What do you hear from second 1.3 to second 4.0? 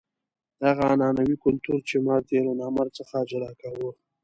کلتور چې مرد یې له نامرد څخه جلا کاوه.